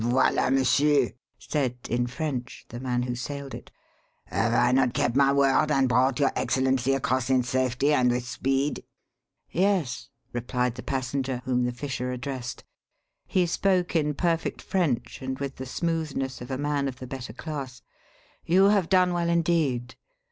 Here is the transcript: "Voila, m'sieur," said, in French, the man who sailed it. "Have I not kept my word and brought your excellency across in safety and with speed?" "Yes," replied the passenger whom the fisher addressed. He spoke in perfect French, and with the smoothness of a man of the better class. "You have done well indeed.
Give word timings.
"Voila, 0.03 0.49
m'sieur," 0.49 1.11
said, 1.37 1.77
in 1.87 2.07
French, 2.07 2.65
the 2.69 2.79
man 2.79 3.03
who 3.03 3.13
sailed 3.13 3.53
it. 3.53 3.69
"Have 4.25 4.51
I 4.51 4.71
not 4.71 4.95
kept 4.95 5.15
my 5.15 5.31
word 5.31 5.69
and 5.69 5.87
brought 5.87 6.17
your 6.19 6.31
excellency 6.35 6.95
across 6.95 7.29
in 7.29 7.43
safety 7.43 7.93
and 7.93 8.09
with 8.09 8.25
speed?" 8.27 8.83
"Yes," 9.51 10.09
replied 10.33 10.73
the 10.73 10.81
passenger 10.81 11.43
whom 11.45 11.65
the 11.65 11.71
fisher 11.71 12.11
addressed. 12.11 12.63
He 13.27 13.45
spoke 13.45 13.95
in 13.95 14.15
perfect 14.15 14.59
French, 14.63 15.21
and 15.21 15.37
with 15.37 15.57
the 15.57 15.67
smoothness 15.67 16.41
of 16.41 16.49
a 16.49 16.57
man 16.57 16.87
of 16.87 16.97
the 16.97 17.05
better 17.05 17.33
class. 17.33 17.83
"You 18.43 18.69
have 18.69 18.89
done 18.89 19.13
well 19.13 19.29
indeed. 19.29 19.93